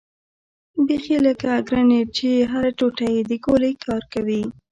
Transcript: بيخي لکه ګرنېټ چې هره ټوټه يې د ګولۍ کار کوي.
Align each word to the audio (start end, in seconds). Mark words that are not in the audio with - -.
بيخي 0.85 1.15
لکه 1.25 1.51
ګرنېټ 1.69 2.07
چې 2.17 2.29
هره 2.51 2.71
ټوټه 2.77 3.05
يې 3.13 3.21
د 3.29 3.31
ګولۍ 3.45 3.73
کار 3.85 4.03
کوي. 4.13 4.41